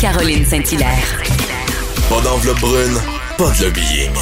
Caroline 0.00 0.44
Saint-Hilaire. 0.44 1.22
Pas 2.08 2.20
d'enveloppe 2.22 2.60
brune, 2.60 2.96
pas 3.36 3.50
de 3.50 3.64
lobbying. 3.64 4.14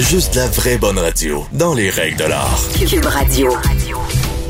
Juste 0.00 0.34
la 0.34 0.48
vraie 0.48 0.76
bonne 0.76 0.98
radio, 0.98 1.44
dans 1.52 1.72
les 1.72 1.88
règles 1.88 2.16
de 2.16 2.24
l'art. 2.24 2.58
Cube 2.76 3.04
Radio. 3.04 3.52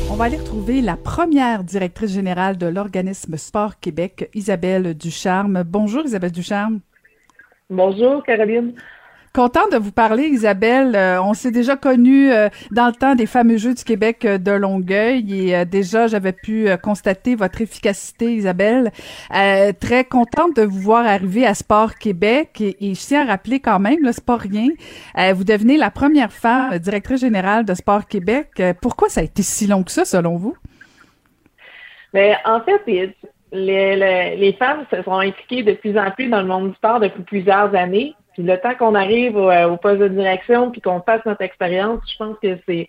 On 0.09 0.15
va 0.15 0.25
aller 0.25 0.37
retrouver 0.37 0.81
la 0.81 0.97
première 0.97 1.63
directrice 1.63 2.13
générale 2.13 2.57
de 2.57 2.65
l'organisme 2.65 3.37
Sport 3.37 3.79
Québec, 3.79 4.31
Isabelle 4.33 4.95
Ducharme. 4.95 5.61
Bonjour 5.63 6.03
Isabelle 6.03 6.31
Ducharme. 6.31 6.79
Bonjour 7.69 8.23
Caroline. 8.23 8.73
Content 9.33 9.69
de 9.71 9.77
vous 9.77 9.93
parler, 9.93 10.23
Isabelle. 10.23 10.93
Euh, 10.93 11.23
on 11.23 11.33
s'est 11.33 11.51
déjà 11.51 11.77
connu 11.77 12.33
euh, 12.33 12.49
dans 12.71 12.87
le 12.87 12.91
temps 12.91 13.15
des 13.15 13.25
fameux 13.25 13.55
Jeux 13.55 13.73
du 13.73 13.85
Québec 13.85 14.25
euh, 14.25 14.37
de 14.37 14.51
Longueuil 14.51 15.51
et 15.51 15.65
déjà 15.65 16.07
j'avais 16.07 16.33
pu 16.33 16.67
constater 16.83 17.35
votre 17.35 17.61
efficacité, 17.61 18.33
Isabelle. 18.33 18.91
très 19.79 20.03
contente 20.03 20.57
de 20.57 20.63
vous 20.63 20.79
voir 20.79 21.05
arriver 21.05 21.45
à 21.45 21.53
Sport 21.53 21.95
Québec 21.95 22.59
et, 22.59 22.75
et 22.81 22.93
je 22.93 22.99
tiens 22.99 23.21
à 23.21 23.31
rappeler 23.31 23.61
quand 23.61 23.79
même, 23.79 23.99
le 24.03 24.11
sport 24.11 24.39
rien, 24.39 24.69
vous 25.33 25.43
devenez 25.43 25.77
la 25.77 25.91
première 25.91 26.33
femme 26.33 26.77
directrice 26.79 27.21
générale 27.21 27.63
de 27.63 27.73
Sport 27.73 28.07
Québec. 28.07 28.61
pourquoi 28.81 29.07
ça 29.07 29.21
a 29.21 29.23
été 29.23 29.43
si 29.43 29.65
long 29.67 29.83
que 29.83 29.91
ça, 29.91 30.03
selon 30.03 30.35
vous? 30.35 30.55
Mais 32.13 32.35
en 32.45 32.59
fait, 32.61 32.81
les, 32.85 33.15
les, 33.53 34.35
les 34.35 34.53
femmes 34.53 34.85
se 34.91 35.01
sont 35.03 35.19
impliquées 35.19 35.63
de 35.63 35.73
plus 35.73 35.97
en 35.97 36.11
plus 36.11 36.27
dans 36.27 36.41
le 36.41 36.47
monde 36.47 36.69
du 36.69 36.75
sport 36.75 36.99
depuis 36.99 37.23
plusieurs 37.23 37.73
années. 37.75 38.13
Puis 38.33 38.43
le 38.43 38.57
temps 38.57 38.75
qu'on 38.75 38.95
arrive 38.95 39.35
au, 39.35 39.49
euh, 39.49 39.75
poste 39.77 39.99
de 39.99 40.07
direction 40.07 40.71
puis 40.71 40.81
qu'on 40.81 41.01
fasse 41.01 41.25
notre 41.25 41.41
expérience, 41.41 41.99
je 42.11 42.17
pense 42.17 42.37
que 42.41 42.57
c'est 42.67 42.87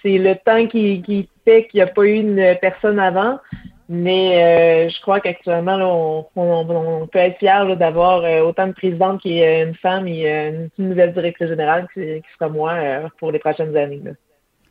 c'est 0.00 0.18
le 0.18 0.36
temps 0.36 0.66
qui, 0.68 1.02
qui 1.02 1.28
fait 1.44 1.66
qu'il 1.66 1.78
n'y 1.78 1.82
a 1.82 1.88
pas 1.88 2.04
eu 2.04 2.14
une 2.14 2.56
personne 2.60 3.00
avant. 3.00 3.40
Mais 3.88 4.86
euh, 4.86 4.88
je 4.90 5.00
crois 5.00 5.18
qu'actuellement, 5.18 6.28
on, 6.36 6.40
on, 6.40 7.06
peut 7.06 7.18
être 7.18 7.38
fier 7.38 7.74
d'avoir 7.76 8.22
euh, 8.22 8.42
autant 8.42 8.68
de 8.68 8.72
présidentes 8.72 9.20
qui 9.20 9.40
est 9.40 9.64
une 9.64 9.74
femme 9.74 10.06
et 10.06 10.28
une 10.28 10.70
nouvelle 10.78 11.14
directrice 11.14 11.48
générale 11.48 11.88
qui, 11.94 12.00
qui 12.00 12.28
sera 12.38 12.48
moi 12.48 12.76
pour 13.18 13.32
les 13.32 13.38
prochaines 13.40 13.76
années. 13.76 14.02
Là. 14.04 14.12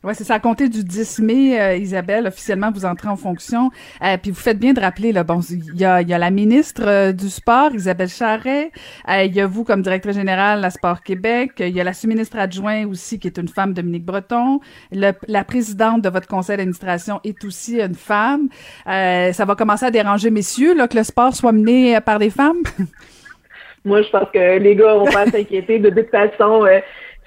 Oui, 0.04 0.12
c'est 0.14 0.22
ça. 0.22 0.34
À 0.34 0.38
compter 0.38 0.68
du 0.68 0.84
10 0.84 1.18
mai, 1.18 1.60
euh, 1.60 1.76
Isabelle, 1.76 2.28
officiellement, 2.28 2.70
vous 2.70 2.84
entrez 2.84 3.08
en 3.08 3.16
fonction. 3.16 3.70
Euh, 4.00 4.16
puis 4.16 4.30
vous 4.30 4.38
faites 4.38 4.58
bien 4.58 4.72
de 4.72 4.80
rappeler, 4.80 5.10
là, 5.10 5.24
bon, 5.24 5.40
il 5.50 5.74
y 5.74 5.84
a, 5.84 6.02
y 6.02 6.14
a 6.14 6.18
la 6.18 6.30
ministre 6.30 6.82
euh, 6.86 7.12
du 7.12 7.28
Sport, 7.28 7.74
Isabelle 7.74 8.08
Charret. 8.08 8.70
Il 9.08 9.34
y 9.34 9.40
a 9.40 9.46
vous 9.48 9.64
comme 9.64 9.82
directrice 9.82 10.14
générale 10.14 10.64
à 10.64 10.70
Sport 10.70 11.02
Québec. 11.02 11.54
Il 11.58 11.70
y 11.70 11.80
a 11.80 11.84
la 11.84 11.94
sous-ministre 11.94 12.38
adjointe 12.38 12.86
aussi, 12.86 13.18
qui 13.18 13.26
est 13.26 13.38
une 13.38 13.48
femme, 13.48 13.74
Dominique 13.74 14.04
Breton. 14.04 14.60
la 14.92 15.44
présidente 15.44 16.02
de 16.02 16.08
votre 16.10 16.28
conseil 16.28 16.58
d'administration 16.58 17.20
est 17.24 17.44
aussi 17.44 17.80
une 17.80 17.96
femme. 17.96 18.48
ça 18.86 19.44
va 19.44 19.56
commencer 19.56 19.86
à 19.86 19.90
déranger 19.90 20.30
messieurs, 20.30 20.76
là, 20.76 20.86
que 20.86 20.96
le 20.96 21.02
sport 21.02 21.34
soit 21.34 21.52
mené 21.52 22.00
par 22.00 22.20
des 22.20 22.30
femmes? 22.30 22.62
Moi, 23.84 24.02
je 24.02 24.10
pense 24.10 24.28
que 24.32 24.58
les 24.58 24.76
gars 24.76 24.94
vont 24.94 25.06
pas 25.06 25.26
s'inquiéter. 25.30 25.80
De 25.80 25.90
toute 25.90 26.10
façon, 26.10 26.66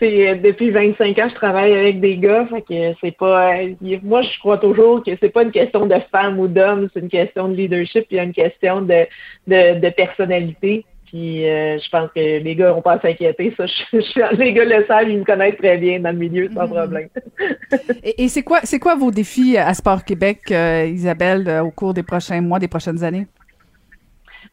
euh, 0.04 0.36
depuis 0.36 0.72
25 0.72 1.18
ans, 1.20 1.30
je 1.30 1.36
travaille 1.36 1.74
avec 1.74 2.00
des 2.00 2.18
gars, 2.18 2.48
fait 2.48 2.62
que 2.62 2.98
c'est 3.02 3.16
pas. 3.16 3.56
Euh, 3.58 4.00
moi, 4.04 4.22
je 4.22 4.40
crois 4.40 4.58
toujours 4.58 5.04
que 5.04 5.12
c'est 5.20 5.30
pas 5.30 5.44
une 5.44 5.52
question 5.52 5.86
de 5.86 5.96
femme 6.12 6.40
ou 6.40 6.48
d'homme, 6.48 6.90
c'est 6.94 7.02
une 7.02 7.10
question 7.10 7.50
de 7.50 7.56
leadership, 7.56 8.08
puis 8.08 8.20
une 8.20 8.34
question 8.34 8.82
de, 8.82 9.06
de, 9.48 9.90
personnalité. 9.90 10.86
Puis 11.06 11.48
euh, 11.48 11.78
je 11.78 11.90
pense 11.90 12.10
que 12.16 12.40
les 12.40 12.56
gars 12.56 12.70
n'ont 12.70 12.82
pas 12.82 12.94
à 12.94 13.02
s'inquiéter. 13.02 13.54
Ça, 13.58 13.66
je, 13.94 14.38
les 14.38 14.54
gars 14.54 14.66
le 14.66 14.86
savent, 14.86 15.10
ils 15.10 15.20
me 15.20 15.26
connaissent 15.26 15.58
très 15.58 15.78
bien 15.78 16.00
dans 16.00 16.12
le 16.12 16.18
milieu, 16.18 16.50
sans 16.54 16.66
mm-hmm. 16.66 16.78
problème. 16.78 17.10
et, 18.04 18.28
c'est 18.28 18.44
quoi, 18.44 18.60
c'est 18.64 18.80
quoi 18.80 18.96
vos 18.96 19.12
défis 19.12 19.58
à 19.58 19.74
Sport 19.74 20.06
Québec, 20.06 20.40
Isabelle, 20.50 21.62
au 21.64 21.72
cours 21.72 21.94
des 21.94 22.04
prochains 22.04 22.42
mois, 22.42 22.60
des 22.60 22.70
prochaines 22.70 23.04
années? 23.04 23.28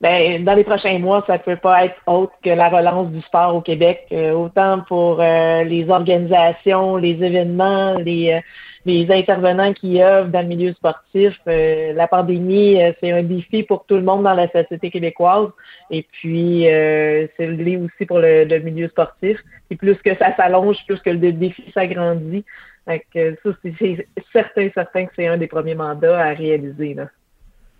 Ben, 0.01 0.45
dans 0.45 0.55
les 0.55 0.63
prochains 0.63 1.01
mois, 1.01 1.25
ça 1.27 1.35
ne 1.35 1.39
peut 1.39 1.57
pas 1.57 1.87
être 1.87 1.97
autre 2.07 2.33
que 2.45 2.51
la 2.51 2.69
relance 2.69 3.11
du 3.11 3.21
sport 3.23 3.57
au 3.57 3.61
Québec, 3.61 4.07
euh, 4.13 4.31
autant 4.31 4.83
pour 4.87 5.21
euh, 5.21 5.65
les 5.65 5.91
organisations, 5.91 6.97
les 6.97 7.21
événements, 7.21 7.95
les, 7.95 8.35
euh, 8.35 8.41
les 8.85 9.11
intervenants 9.11 9.73
qui 9.73 10.01
œuvrent 10.01 10.29
dans 10.29 10.43
le 10.43 10.47
milieu 10.47 10.73
sportif. 10.73 11.35
la 11.47 12.07
pandémie, 12.07 12.79
c'est 13.01 13.11
un 13.11 13.25
défi 13.25 13.65
pour 13.65 13.85
tout 13.87 13.97
le 13.97 14.03
monde 14.03 14.23
dans 14.23 14.35
la 14.35 14.49
société 14.51 14.91
québécoise. 14.91 15.49
Et 15.91 16.07
puis, 16.13 16.63
c'est 16.63 17.47
le 17.47 17.85
aussi 17.85 18.07
pour 18.07 18.21
le, 18.21 18.59
milieu 18.61 18.89
sportif. 18.89 19.39
Et 19.71 19.77
plus 19.77 19.97
que 19.97 20.17
ça 20.17 20.35
s'allonge, 20.37 20.77
plus 20.87 21.01
que 21.01 21.11
le 21.11 21.33
défi 21.33 21.65
s'agrandit. 21.75 22.45
Donc, 22.87 23.03
ça, 23.15 23.51
c'est 23.63 24.07
certain, 24.33 24.71
certain 24.73 25.07
que 25.07 25.13
c'est 25.17 25.27
un 25.27 25.37
des 25.37 25.49
premiers 25.49 25.75
mandats 25.75 26.19
à 26.19 26.33
réaliser. 26.33 26.95
Là. 26.95 27.09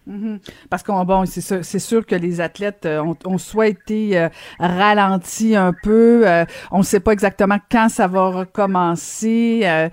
Mhm. 0.09 0.41
Parce 0.71 0.83
qu'on 0.83 1.05
bon, 1.05 1.27
c'est 1.27 1.43
sûr, 1.43 1.63
sûr 1.65 2.07
que 2.07 2.15
les 2.15 2.41
athlètes 2.41 2.87
euh, 2.87 3.03
ont, 3.03 3.17
ont 3.27 3.37
soit 3.37 3.69
été 3.69 4.19
euh, 4.19 4.29
ralentis 4.59 5.55
un 5.55 5.75
peu, 5.83 6.27
euh, 6.27 6.47
on 6.71 6.79
ne 6.79 6.83
sait 6.83 7.01
pas 7.01 7.13
exactement 7.13 7.59
quand 7.71 7.91
ça 7.91 8.07
va 8.07 8.29
recommencer. 8.29 9.89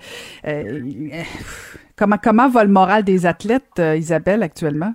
comment 1.96 2.16
comment 2.22 2.48
va 2.48 2.64
le 2.64 2.70
moral 2.70 3.04
des 3.04 3.26
athlètes, 3.26 3.78
Isabelle, 3.78 4.42
actuellement? 4.42 4.94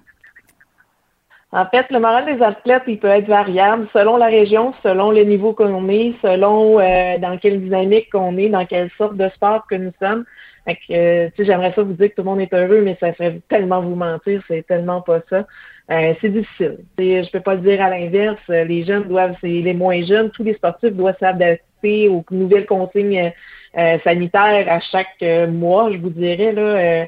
En 1.53 1.65
fait, 1.65 1.85
le 1.89 1.99
moral 1.99 2.25
des 2.25 2.41
athlètes, 2.41 2.83
il 2.87 2.97
peut 2.97 3.09
être 3.09 3.27
variable 3.27 3.87
selon 3.91 4.15
la 4.15 4.27
région, 4.27 4.73
selon 4.83 5.11
le 5.11 5.23
niveau 5.23 5.53
qu'on 5.53 5.89
est, 5.89 6.13
selon 6.21 6.75
dans 7.19 7.37
quelle 7.37 7.61
dynamique 7.61 8.09
qu'on 8.09 8.37
est, 8.37 8.47
dans 8.47 8.65
quelle 8.65 8.89
sorte 8.97 9.17
de 9.17 9.27
sport 9.29 9.67
que 9.67 9.75
nous 9.75 9.91
sommes. 10.01 10.23
Fait 10.65 10.75
que, 10.75 10.93
euh, 10.93 11.29
j'aimerais 11.39 11.73
ça 11.73 11.81
vous 11.81 11.93
dire 11.93 12.09
que 12.09 12.15
tout 12.15 12.21
le 12.21 12.29
monde 12.29 12.41
est 12.41 12.53
heureux, 12.53 12.81
mais 12.81 12.95
ça 12.99 13.13
ferait 13.13 13.41
tellement 13.49 13.81
vous 13.81 13.95
mentir, 13.95 14.43
c'est 14.47 14.65
tellement 14.67 15.01
pas 15.01 15.21
ça. 15.29 15.47
Euh, 15.89 16.13
c'est 16.21 16.29
difficile. 16.29 16.79
Je 16.97 17.29
peux 17.31 17.39
pas 17.39 17.55
le 17.55 17.61
dire 17.61 17.81
à 17.81 17.89
l'inverse. 17.89 18.39
Les 18.47 18.85
jeunes 18.85 19.07
doivent, 19.07 19.35
c'est 19.41 19.47
les 19.47 19.73
moins 19.73 20.03
jeunes, 20.03 20.29
tous 20.31 20.43
les 20.43 20.53
sportifs 20.53 20.93
doivent 20.93 21.17
s'adapter 21.19 21.63
aux 21.83 22.23
nouvelles 22.31 22.65
consignes 22.65 23.31
euh, 23.77 23.97
sanitaires 24.03 24.65
à 24.69 24.79
chaque 24.79 25.23
mois, 25.49 25.91
je 25.91 25.97
vous 25.97 26.09
dirais 26.09 26.51
là. 26.51 27.05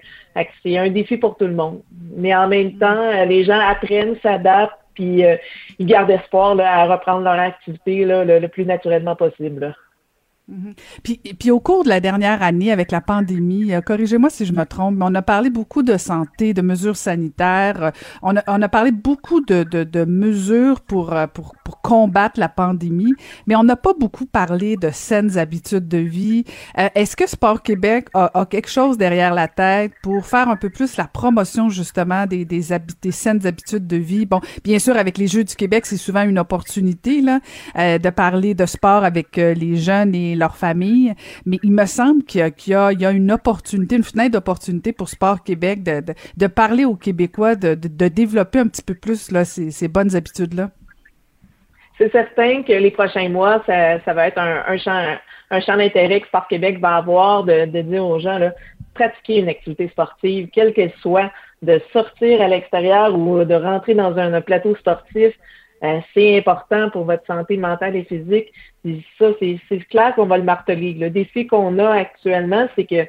c'est 0.63 0.77
un 0.77 0.89
défi 0.89 1.17
pour 1.17 1.37
tout 1.37 1.47
le 1.47 1.53
monde. 1.53 1.81
Mais 2.15 2.35
en 2.35 2.47
même 2.47 2.77
temps, 2.77 3.25
les 3.25 3.43
gens 3.43 3.59
apprennent, 3.59 4.15
s'adaptent, 4.21 4.79
puis 4.93 5.23
ils 5.79 5.85
gardent 5.85 6.11
espoir 6.11 6.59
à 6.59 6.85
reprendre 6.85 7.23
leur 7.23 7.39
activité 7.39 8.05
là, 8.05 8.23
le, 8.23 8.47
plus 8.47 8.65
naturellement 8.65 9.15
possible. 9.15 9.75
Mhm. 10.49 10.73
Puis, 11.03 11.21
puis 11.39 11.51
au 11.51 11.61
cours 11.61 11.85
de 11.85 11.89
la 11.89 12.01
dernière 12.01 12.43
année 12.43 12.69
avec 12.73 12.91
la 12.91 12.99
pandémie, 12.99 13.73
euh, 13.73 13.79
corrigez-moi 13.79 14.29
si 14.29 14.45
je 14.45 14.51
me 14.51 14.65
trompe, 14.65 14.97
mais 14.97 15.05
on 15.07 15.15
a 15.15 15.21
parlé 15.21 15.49
beaucoup 15.49 15.83
de 15.83 15.95
santé, 15.95 16.53
de 16.53 16.61
mesures 16.61 16.97
sanitaires, 16.97 17.81
euh, 17.81 17.91
on, 18.21 18.35
a, 18.35 18.43
on 18.47 18.61
a 18.61 18.67
parlé 18.67 18.91
beaucoup 18.91 19.39
de, 19.39 19.63
de, 19.63 19.85
de 19.85 20.03
mesures 20.03 20.81
pour, 20.81 21.13
euh, 21.13 21.27
pour, 21.27 21.55
pour 21.63 21.79
combattre 21.79 22.41
la 22.41 22.49
pandémie, 22.49 23.13
mais 23.47 23.55
on 23.55 23.63
n'a 23.63 23.77
pas 23.77 23.93
beaucoup 23.97 24.25
parlé 24.25 24.75
de 24.75 24.89
saines 24.91 25.37
habitudes 25.37 25.87
de 25.87 25.99
vie. 25.99 26.43
Est-ce 26.75 27.15
que 27.15 27.25
Sport 27.25 27.61
Québec 27.61 28.09
a, 28.13 28.37
a, 28.37 28.45
quelque 28.45 28.69
chose 28.69 28.97
derrière 28.97 29.33
la 29.33 29.47
tête 29.47 29.93
pour 30.01 30.25
faire 30.25 30.49
un 30.49 30.57
peu 30.57 30.69
plus 30.69 30.97
la 30.97 31.05
promotion 31.05 31.69
justement 31.69 32.25
des, 32.25 32.43
des, 32.43 32.63
des 33.01 33.11
saines 33.11 33.47
habitudes 33.47 33.87
de 33.87 33.97
vie? 33.97 34.25
Bon, 34.25 34.41
bien 34.63 34.79
sûr, 34.79 34.97
avec 34.97 35.17
les 35.17 35.27
Jeux 35.27 35.45
du 35.45 35.55
Québec, 35.55 35.85
c'est 35.85 35.97
souvent 35.97 36.23
une 36.23 36.39
opportunité 36.39 37.21
là, 37.21 37.39
de 37.75 38.09
parler 38.09 38.55
de 38.55 38.65
sport 38.65 39.05
avec 39.05 39.37
les 39.37 39.77
jeunes 39.77 40.13
et 40.13 40.32
leur 40.35 40.55
famille. 40.55 41.13
Mais 41.45 41.59
il 41.63 41.71
me 41.71 41.85
semble 41.85 42.23
qu'il 42.23 42.41
y, 42.67 42.73
a, 42.73 43.11
une 43.11 43.31
opportunité, 43.31 43.95
une 43.95 44.03
fenêtre 44.03 44.31
d'opportunité 44.31 44.93
pour 44.93 45.09
Sport 45.09 45.43
Québec 45.43 45.83
de, 45.83 46.47
parler 46.47 46.85
aux 46.85 46.95
Québécois, 46.95 47.55
de, 47.55 47.75
développer 48.07 48.59
un 48.59 48.67
petit 48.67 48.81
peu 48.81 48.95
plus 48.95 49.31
là, 49.31 49.45
ces, 49.45 49.87
bonnes 49.87 50.15
habitudes-là. 50.15 50.69
C'est 51.97 52.11
certain 52.11 52.63
que 52.63 52.73
les 52.73 52.91
prochains 52.91 53.29
mois, 53.29 53.63
ça, 53.65 54.13
va 54.13 54.27
être 54.27 54.39
un, 54.39 54.77
champ, 54.77 55.17
un 55.51 55.77
d'intérêt 55.77 56.21
que 56.21 56.27
Sport 56.27 56.47
Québec 56.47 56.79
va 56.79 56.97
avoir 56.97 57.43
de, 57.43 57.65
dire 57.65 58.05
aux 58.05 58.19
gens, 58.19 58.39
là, 58.39 58.53
pratiquer 58.93 59.39
une 59.39 59.49
activité 59.49 59.87
sportive, 59.89 60.49
quelle 60.51 60.73
qu'elle 60.73 60.93
soit, 61.01 61.31
de 61.61 61.81
sortir 61.93 62.41
à 62.41 62.47
l'extérieur 62.47 63.17
ou 63.17 63.43
de 63.43 63.55
rentrer 63.55 63.93
dans 63.93 64.17
un 64.17 64.41
plateau 64.41 64.75
sportif, 64.75 65.33
euh, 65.83 65.99
c'est 66.13 66.37
important 66.37 66.89
pour 66.89 67.03
votre 67.05 67.25
santé 67.25 67.57
mentale 67.57 67.95
et 67.95 68.03
physique. 68.03 68.53
ça, 69.19 69.31
c'est 69.39 69.79
clair 69.89 70.15
qu'on 70.15 70.25
va 70.25 70.37
le 70.37 70.43
marteler. 70.43 70.93
Le 70.93 71.09
défi 71.09 71.45
qu'on 71.45 71.77
a 71.79 71.89
actuellement, 71.89 72.67
c'est 72.75 72.85
que 72.85 73.07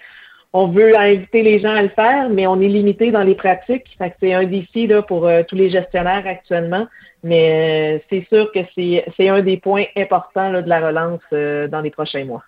on 0.52 0.68
veut 0.68 0.96
inviter 0.96 1.42
les 1.42 1.58
gens 1.58 1.74
à 1.74 1.82
le 1.82 1.88
faire, 1.88 2.30
mais 2.30 2.46
on 2.46 2.60
est 2.60 2.68
limité 2.68 3.10
dans 3.10 3.24
les 3.24 3.34
pratiques. 3.34 3.96
c'est 4.20 4.34
un 4.34 4.44
défi 4.44 4.86
là, 4.86 5.02
pour 5.02 5.26
euh, 5.26 5.42
tous 5.46 5.56
les 5.56 5.70
gestionnaires 5.70 6.24
actuellement. 6.26 6.86
Mais 7.24 7.98
euh, 7.98 8.04
c'est 8.10 8.26
sûr 8.28 8.52
que 8.52 8.60
c'est 8.76 9.28
un 9.28 9.40
des 9.40 9.56
points 9.56 9.86
importants 9.96 10.52
de 10.52 10.68
la 10.68 10.86
relance 10.86 11.22
dans 11.70 11.80
les 11.80 11.90
prochains 11.90 12.24
mois. 12.24 12.44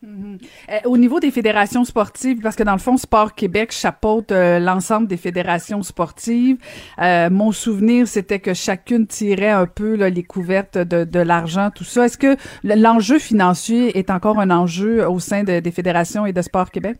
Mhm. 0.00 0.38
Euh, 0.70 0.78
au 0.84 0.96
niveau 0.96 1.18
des 1.18 1.32
fédérations 1.32 1.84
sportives, 1.84 2.40
parce 2.40 2.54
que 2.54 2.62
dans 2.62 2.72
le 2.72 2.78
fond, 2.78 2.96
Sport 2.96 3.34
Québec 3.34 3.72
chapeaute 3.72 4.30
euh, 4.30 4.60
l'ensemble 4.60 5.08
des 5.08 5.16
fédérations 5.16 5.82
sportives. 5.82 6.56
Euh, 7.00 7.30
mon 7.30 7.50
souvenir, 7.50 8.06
c'était 8.06 8.38
que 8.38 8.54
chacune 8.54 9.08
tirait 9.08 9.50
un 9.50 9.66
peu 9.66 9.94
les 9.94 10.22
couvertes 10.22 10.78
de, 10.78 11.18
l'argent, 11.18 11.70
tout 11.74 11.84
ça. 11.84 12.06
Est-ce 12.06 12.18
que 12.18 12.36
l'enjeu 12.62 13.18
financier 13.18 13.98
est 13.98 14.10
encore 14.10 14.38
un 14.38 14.50
enjeu 14.50 15.08
au 15.08 15.18
sein 15.18 15.42
des 15.42 15.70
fédérations 15.72 16.26
et 16.26 16.32
de 16.32 16.42
Sport 16.42 16.70
Québec? 16.70 16.98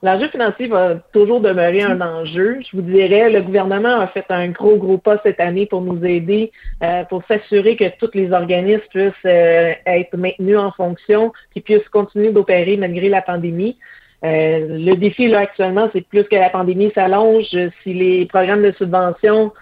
L'enjeu 0.00 0.28
financier 0.28 0.68
va 0.68 0.94
toujours 1.12 1.40
demeurer 1.40 1.82
un 1.82 2.00
enjeu. 2.00 2.58
Je 2.60 2.76
vous 2.76 2.82
dirais, 2.82 3.30
le 3.30 3.42
gouvernement 3.42 3.98
a 3.98 4.06
fait 4.06 4.26
un 4.28 4.48
gros, 4.48 4.76
gros 4.76 4.98
pas 4.98 5.20
cette 5.24 5.40
année 5.40 5.66
pour 5.66 5.80
nous 5.80 6.04
aider, 6.04 6.52
euh, 6.84 7.02
pour 7.04 7.24
s'assurer 7.26 7.74
que 7.74 7.84
tous 7.98 8.10
les 8.14 8.30
organismes 8.32 8.86
puissent 8.90 9.12
euh, 9.26 9.72
être 9.86 10.16
maintenus 10.16 10.56
en 10.56 10.70
fonction, 10.70 11.32
qui 11.52 11.60
puissent 11.60 11.88
continuer 11.88 12.30
d'opérer 12.30 12.76
malgré 12.76 13.08
la 13.08 13.22
pandémie. 13.22 13.76
Euh, 14.24 14.78
le 14.78 14.94
défi 14.94 15.26
là 15.26 15.40
actuellement, 15.40 15.90
c'est 15.92 16.06
plus 16.06 16.24
que 16.24 16.36
la 16.36 16.50
pandémie 16.50 16.92
s'allonge. 16.94 17.56
Si 17.82 17.92
les 17.92 18.26
programmes 18.26 18.62
de 18.62 18.72
subvention 18.72 19.52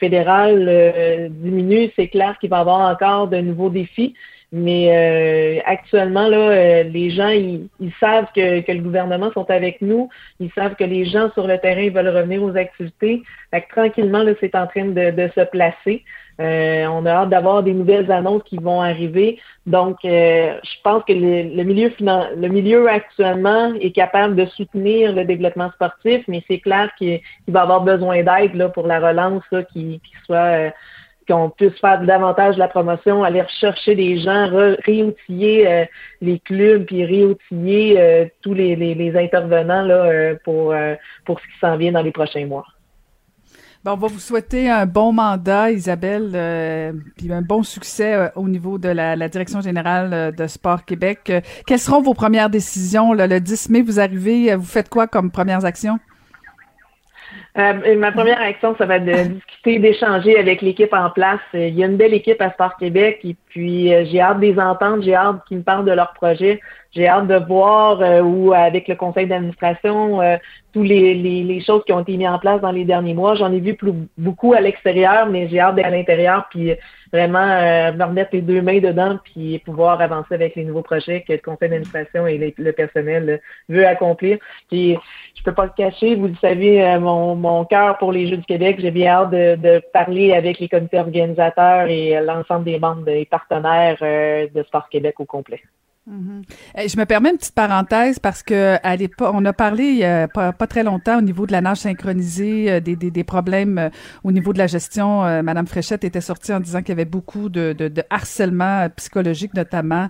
fédérales 0.00 1.28
diminuent, 1.30 1.90
c'est 1.96 2.08
clair 2.08 2.38
qu'il 2.40 2.48
va 2.48 2.58
y 2.58 2.60
avoir 2.60 2.90
encore 2.90 3.28
de 3.28 3.36
nouveaux 3.36 3.68
défis. 3.68 4.14
Mais 4.58 4.88
euh, 4.88 5.60
actuellement, 5.66 6.28
là, 6.28 6.38
euh, 6.38 6.82
les 6.84 7.10
gens, 7.10 7.28
ils, 7.28 7.68
savent 8.00 8.28
que, 8.34 8.60
que, 8.60 8.72
le 8.72 8.80
gouvernement 8.80 9.30
sont 9.32 9.50
avec 9.50 9.82
nous. 9.82 10.08
Ils 10.40 10.50
savent 10.52 10.76
que 10.76 10.84
les 10.84 11.04
gens 11.04 11.30
sur 11.34 11.46
le 11.46 11.58
terrain 11.58 11.90
veulent 11.90 12.16
revenir 12.16 12.42
aux 12.42 12.56
activités. 12.56 13.22
Fait 13.50 13.66
tranquillement, 13.70 14.22
là, 14.22 14.32
c'est 14.40 14.54
en 14.54 14.66
train 14.66 14.86
de, 14.86 15.10
de 15.10 15.30
se 15.34 15.42
placer. 15.50 16.04
Euh, 16.40 16.86
on 16.86 17.04
a 17.04 17.10
hâte 17.10 17.28
d'avoir 17.28 17.64
des 17.64 17.74
nouvelles 17.74 18.10
annonces 18.10 18.44
qui 18.44 18.56
vont 18.56 18.80
arriver. 18.80 19.38
Donc, 19.66 19.98
je 20.04 20.80
pense 20.82 21.04
que 21.04 21.12
le, 21.12 21.62
milieu 21.62 21.92
le 22.00 22.48
milieu 22.48 22.88
actuellement 22.88 23.74
est 23.74 23.92
capable 23.92 24.36
de 24.36 24.46
soutenir 24.46 25.14
le 25.14 25.26
développement 25.26 25.70
sportif, 25.72 26.24
mais 26.28 26.42
c'est 26.48 26.60
clair 26.60 26.90
qu'il 26.96 27.20
va 27.48 27.60
avoir 27.60 27.82
besoin 27.82 28.22
d'aide 28.22 28.72
pour 28.72 28.86
la 28.86 29.00
relance 29.00 29.42
là, 29.52 29.64
qui, 29.64 30.00
qui 30.02 30.12
soit 30.24 30.72
qu'on 31.26 31.50
puisse 31.50 31.78
faire 31.80 32.00
davantage 32.02 32.54
de 32.54 32.60
la 32.60 32.68
promotion, 32.68 33.24
aller 33.24 33.42
rechercher 33.42 33.94
des 33.94 34.18
gens, 34.18 34.48
réoutiller 34.84 35.68
euh, 35.68 35.84
les 36.20 36.38
clubs, 36.38 36.84
puis 36.84 37.04
réoutiller 37.04 38.00
euh, 38.00 38.26
tous 38.42 38.54
les, 38.54 39.12
intervenants 39.16 39.88
euh, 39.88 40.34
pour, 40.44 40.72
ce 40.72 41.32
qui 41.34 41.58
s'en 41.60 41.76
vient 41.76 41.92
dans 41.92 42.02
les 42.02 42.12
prochains 42.12 42.46
mois. 42.46 42.66
Bon, 43.84 43.92
on 43.92 43.96
va 43.96 44.08
vous 44.08 44.18
souhaiter 44.18 44.68
un 44.68 44.84
bon 44.84 45.12
mandat, 45.12 45.70
Isabelle, 45.70 46.92
puis 47.16 47.32
un 47.32 47.42
bon 47.42 47.62
succès 47.62 48.32
au 48.34 48.48
niveau 48.48 48.78
de 48.78 48.88
la, 48.88 49.14
la, 49.14 49.28
Direction 49.28 49.60
générale 49.60 50.34
de 50.34 50.46
Sport 50.48 50.84
Québec. 50.84 51.32
quelles 51.66 51.78
seront 51.78 52.02
vos 52.02 52.14
premières 52.14 52.50
décisions? 52.50 53.12
le 53.12 53.38
10 53.38 53.70
mai, 53.70 53.82
vous 53.82 54.00
arrivez, 54.00 54.56
vous 54.56 54.64
faites 54.64 54.88
quoi 54.88 55.06
comme 55.06 55.30
premières 55.30 55.64
actions? 55.64 56.00
Euh, 57.58 57.96
ma 57.96 58.12
première 58.12 58.40
action, 58.40 58.74
ça 58.76 58.84
va 58.84 58.96
être 58.96 59.06
de 59.06 59.28
discuter, 59.34 59.78
d'échanger 59.78 60.38
avec 60.38 60.60
l'équipe 60.60 60.92
en 60.92 61.10
place. 61.10 61.40
Il 61.54 61.74
y 61.74 61.82
a 61.82 61.86
une 61.86 61.96
belle 61.96 62.12
équipe 62.12 62.40
à 62.42 62.50
Sport 62.50 62.76
Québec 62.76 63.20
et 63.24 63.34
puis 63.48 63.94
euh, 63.94 64.04
j'ai 64.04 64.20
hâte 64.20 64.40
des 64.40 64.58
entendre, 64.58 65.02
j'ai 65.02 65.14
hâte 65.14 65.36
qu'ils 65.48 65.58
me 65.58 65.62
parlent 65.62 65.86
de 65.86 65.92
leur 65.92 66.12
projet. 66.12 66.60
J'ai 66.92 67.08
hâte 67.08 67.26
de 67.26 67.36
voir 67.36 68.00
euh, 68.00 68.20
où, 68.22 68.52
avec 68.52 68.88
le 68.88 68.94
conseil 68.94 69.26
d'administration, 69.26 70.20
euh, 70.20 70.36
tous 70.72 70.82
les, 70.82 71.14
les, 71.14 71.60
choses 71.60 71.82
qui 71.84 71.92
ont 71.92 72.00
été 72.00 72.16
mises 72.16 72.28
en 72.28 72.38
place 72.38 72.60
dans 72.60 72.70
les 72.70 72.84
derniers 72.84 73.14
mois. 73.14 73.34
J'en 73.34 73.52
ai 73.52 73.60
vu 73.60 73.74
plus, 73.74 73.92
beaucoup 74.16 74.52
à 74.54 74.60
l'extérieur, 74.60 75.26
mais 75.26 75.48
j'ai 75.48 75.60
hâte 75.60 75.74
d'être 75.74 75.86
à 75.86 75.90
l'intérieur, 75.90 76.46
puis 76.50 76.72
vraiment 77.16 77.38
euh, 77.38 77.92
me 77.92 78.26
les 78.32 78.42
deux 78.42 78.62
mains 78.62 78.80
dedans, 78.80 79.18
puis 79.24 79.58
pouvoir 79.60 80.00
avancer 80.00 80.34
avec 80.34 80.54
les 80.54 80.64
nouveaux 80.64 80.82
projets 80.82 81.22
que 81.22 81.32
le 81.32 81.38
conseil 81.38 81.70
d'administration 81.70 82.26
et 82.26 82.54
le 82.56 82.72
personnel 82.72 83.40
veut 83.68 83.86
accomplir. 83.86 84.38
Puis 84.68 84.96
je 85.34 85.42
peux 85.42 85.54
pas 85.54 85.64
le 85.64 85.72
cacher, 85.76 86.14
vous 86.14 86.28
le 86.28 86.36
savez, 86.40 86.98
mon, 86.98 87.34
mon 87.34 87.64
cœur 87.64 87.98
pour 87.98 88.12
les 88.12 88.28
Jeux 88.28 88.38
du 88.38 88.44
Québec. 88.44 88.76
J'ai 88.80 88.90
bien 88.90 89.12
hâte 89.12 89.30
de, 89.30 89.56
de, 89.56 89.82
parler 89.92 90.34
avec 90.34 90.58
les 90.58 90.68
comités 90.68 90.98
organisateurs 90.98 91.88
et 91.88 92.20
l'ensemble 92.20 92.64
des 92.64 92.78
membres 92.78 93.08
et 93.08 93.24
partenaires 93.24 93.98
de 94.00 94.62
Sport 94.64 94.88
Québec 94.88 95.18
au 95.20 95.24
complet. 95.24 95.60
Mm-hmm. 96.08 96.88
Je 96.88 96.96
me 96.98 97.04
permets 97.04 97.30
une 97.30 97.36
petite 97.36 97.54
parenthèse 97.54 98.20
parce 98.20 98.44
que 98.44 98.76
à 98.84 98.94
l'époque, 98.94 99.32
on 99.34 99.44
a 99.44 99.52
parlé 99.52 99.84
il 99.86 100.04
a 100.04 100.28
pas, 100.28 100.52
très 100.52 100.84
longtemps 100.84 101.18
au 101.18 101.20
niveau 101.20 101.46
de 101.46 101.52
la 101.52 101.60
nage 101.60 101.78
synchronisée, 101.78 102.70
euh, 102.70 102.80
des, 102.80 102.94
des, 102.94 103.10
des 103.10 103.24
problèmes 103.24 103.78
euh, 103.78 103.88
au 104.22 104.30
niveau 104.30 104.52
de 104.52 104.58
la 104.58 104.68
gestion. 104.68 105.24
Euh, 105.24 105.42
Madame 105.42 105.66
Fréchette 105.66 106.04
était 106.04 106.20
sortie 106.20 106.52
en 106.52 106.60
disant 106.60 106.78
qu'il 106.78 106.90
y 106.90 106.92
avait 106.92 107.04
beaucoup 107.04 107.48
de, 107.48 107.72
de, 107.72 107.88
de 107.88 108.04
harcèlement 108.08 108.88
psychologique, 108.94 109.52
notamment 109.54 110.08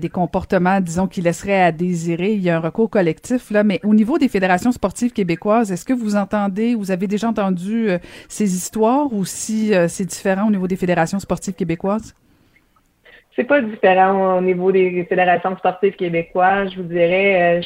des 0.00 0.08
comportements, 0.08 0.80
disons, 0.80 1.06
qui 1.06 1.22
laisseraient 1.22 1.62
à 1.62 1.72
désirer. 1.72 2.34
Il 2.34 2.42
y 2.42 2.50
a 2.50 2.56
un 2.56 2.60
recours 2.60 2.90
collectif 2.90 3.50
là, 3.50 3.64
mais 3.64 3.80
au 3.84 3.94
niveau 3.94 4.18
des 4.18 4.28
fédérations 4.28 4.72
sportives 4.72 5.12
québécoises, 5.12 5.72
est-ce 5.72 5.84
que 5.84 5.92
vous 5.92 6.16
entendez, 6.16 6.74
vous 6.74 6.90
avez 6.90 7.06
déjà 7.06 7.28
entendu 7.28 7.88
ces 8.28 8.54
histoires 8.54 9.12
ou 9.12 9.24
si 9.24 9.72
c'est 9.88 10.04
différent 10.04 10.48
au 10.48 10.50
niveau 10.50 10.66
des 10.66 10.76
fédérations 10.76 11.18
sportives 11.20 11.54
québécoises? 11.54 12.14
C'est 13.34 13.44
pas 13.44 13.60
différent 13.60 14.38
au 14.38 14.40
niveau 14.40 14.72
des 14.72 15.04
fédérations 15.08 15.56
sportives 15.56 15.96
québécoises. 15.96 16.70
Je 16.72 16.76
vous 16.76 16.88
dirais, 16.88 17.58
euh, 17.58 17.62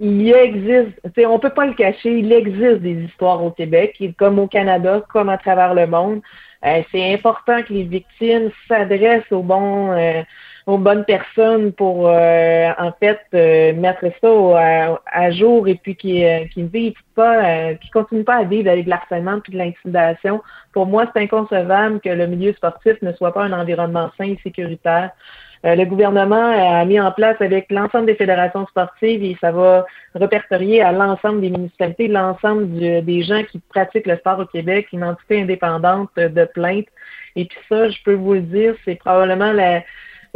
il 0.00 0.32
existe, 0.32 1.00
on 1.26 1.38
peut 1.38 1.50
pas 1.50 1.66
le 1.66 1.74
cacher, 1.74 2.18
il 2.18 2.32
existe 2.32 2.80
des 2.80 3.04
histoires 3.04 3.42
au 3.42 3.50
Québec, 3.50 4.02
comme 4.18 4.38
au 4.38 4.46
Canada, 4.46 5.02
comme 5.08 5.28
à 5.28 5.38
travers 5.38 5.74
le 5.74 5.86
monde. 5.86 6.20
Euh, 6.66 6.82
c'est 6.90 7.14
important 7.14 7.62
que 7.62 7.72
les 7.72 7.84
victimes 7.84 8.50
s'adressent 8.68 9.30
aux 9.30 9.42
bons, 9.42 9.92
euh, 9.92 10.22
aux 10.66 10.78
bonnes 10.78 11.04
personnes 11.04 11.72
pour 11.72 12.08
euh, 12.08 12.70
en 12.76 12.90
fait 12.98 13.20
euh, 13.34 13.72
mettre 13.72 14.04
ça 14.20 14.98
à, 15.06 15.30
jour 15.30 15.68
et 15.68 15.76
puis 15.76 15.94
qui 15.94 16.24
euh, 16.24 16.44
qui 16.52 16.64
ne 16.64 16.68
vivent 16.68 16.94
pas, 17.14 17.74
qui 17.74 17.88
continuent 17.90 18.24
pas 18.24 18.38
à 18.38 18.44
vivre 18.44 18.68
avec 18.70 18.86
l'harcèlement 18.86 19.40
puis 19.40 19.52
de 19.52 19.58
l'intimidation. 19.58 20.42
Pour 20.72 20.86
moi, 20.86 21.06
c'est 21.14 21.22
inconcevable 21.22 22.00
que 22.00 22.08
le 22.08 22.26
milieu 22.26 22.52
sportif 22.52 23.00
ne 23.00 23.12
soit 23.12 23.32
pas 23.32 23.44
un 23.44 23.52
environnement 23.52 24.10
sain 24.18 24.24
et 24.24 24.38
sécuritaire. 24.42 25.12
Le 25.64 25.84
gouvernement 25.84 26.36
a 26.36 26.84
mis 26.84 27.00
en 27.00 27.10
place 27.12 27.36
avec 27.40 27.66
l'ensemble 27.70 28.06
des 28.06 28.14
fédérations 28.14 28.66
sportives 28.66 29.22
et 29.24 29.36
ça 29.40 29.50
va 29.50 29.84
répertorier 30.14 30.82
à 30.82 30.92
l'ensemble 30.92 31.40
des 31.40 31.50
municipalités, 31.50 32.08
l'ensemble 32.08 32.68
des 32.78 33.22
gens 33.22 33.42
qui 33.50 33.60
pratiquent 33.68 34.06
le 34.06 34.16
sport 34.16 34.38
au 34.38 34.46
Québec, 34.46 34.88
une 34.92 35.04
entité 35.04 35.40
indépendante 35.40 36.10
de 36.16 36.44
plainte. 36.44 36.86
Et 37.36 37.44
puis 37.44 37.58
ça, 37.68 37.88
je 37.90 38.02
peux 38.02 38.14
vous 38.14 38.32
le 38.32 38.40
dire, 38.40 38.74
c'est 38.84 38.96
probablement 38.96 39.52
la, 39.52 39.82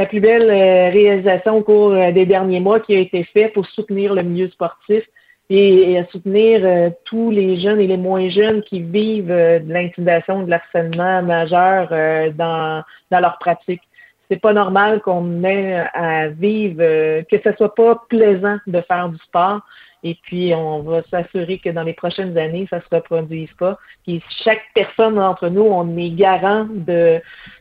plus 0.06 0.20
belle 0.20 0.48
euh, 0.48 0.90
réalisation 0.90 1.58
au 1.58 1.62
cours 1.62 1.92
euh, 1.92 2.10
des 2.10 2.24
derniers 2.24 2.60
mois 2.60 2.80
qui 2.80 2.94
a 2.94 2.98
été 2.98 3.24
faite 3.24 3.52
pour 3.52 3.66
soutenir 3.66 4.14
le 4.14 4.22
milieu 4.22 4.48
sportif 4.48 5.02
et, 5.50 6.02
soutenir 6.10 6.60
euh, 6.64 6.90
tous 7.04 7.30
les 7.30 7.60
jeunes 7.60 7.80
et 7.80 7.86
les 7.86 7.96
moins 7.96 8.30
jeunes 8.30 8.62
qui 8.62 8.80
vivent 8.80 9.28
de 9.28 9.72
l'intimidation, 9.72 10.44
de 10.44 10.50
l'harcèlement 10.50 11.22
majeur 11.22 11.88
dans, 12.34 12.82
dans 13.10 13.20
leur 13.20 13.38
pratique. 13.38 13.82
C'est 14.30 14.40
pas 14.40 14.52
normal 14.52 15.00
qu'on 15.00 15.42
ait 15.42 15.84
à 15.92 16.28
vivre, 16.28 16.78
que 17.22 17.36
ce 17.42 17.52
soit 17.56 17.74
pas 17.74 18.00
plaisant 18.08 18.58
de 18.66 18.80
faire 18.82 19.08
du 19.08 19.18
sport. 19.18 19.60
Et 20.02 20.16
puis, 20.22 20.54
on 20.54 20.80
va 20.80 21.02
s'assurer 21.10 21.58
que 21.58 21.68
dans 21.68 21.82
les 21.82 21.92
prochaines 21.92 22.38
années, 22.38 22.66
ça 22.70 22.80
se 22.80 22.94
reproduise 22.94 23.52
pas. 23.58 23.78
Puis, 24.06 24.22
chaque 24.44 24.62
personne 24.74 25.16
d'entre 25.16 25.48
nous, 25.48 25.62
on 25.62 25.96
est 25.96 26.10
garant 26.10 26.66
de, 26.70 27.20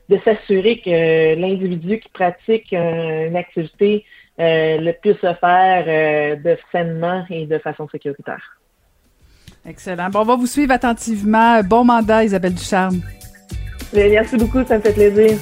de 0.10 0.20
s'assurer 0.24 0.80
que 0.80 1.36
l'individu 1.36 2.00
qui 2.00 2.10
pratique 2.10 2.72
une 2.72 3.36
activité 3.36 4.06
euh, 4.40 4.78
le 4.78 4.94
puisse 4.94 5.18
se 5.18 5.34
faire 5.34 5.84
euh, 5.88 6.36
de 6.38 6.58
sainement 6.72 7.26
et 7.30 7.46
de 7.46 7.58
façon 7.58 7.90
sécuritaire. 7.90 8.58
Excellent. 9.68 10.10
Bon, 10.10 10.22
on 10.22 10.26
va 10.26 10.36
vous 10.38 10.48
suivre 10.48 10.72
attentivement. 10.72 11.62
Bon 11.62 11.84
mandat, 11.84 12.24
Isabelle 12.24 12.54
Ducharme. 12.54 13.02
Merci 13.94 14.38
beaucoup, 14.38 14.64
ça 14.64 14.78
me 14.78 14.82
fait 14.82 14.94
plaisir. 14.94 15.38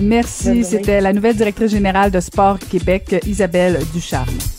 Merci. 0.00 0.64
C'était 0.64 1.00
la 1.00 1.12
nouvelle 1.12 1.36
directrice 1.36 1.70
générale 1.70 2.10
de 2.10 2.20
Sport 2.20 2.58
Québec, 2.58 3.16
Isabelle 3.26 3.78
Ducharme. 3.92 4.55